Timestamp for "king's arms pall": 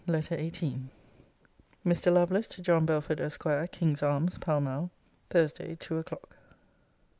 3.71-4.59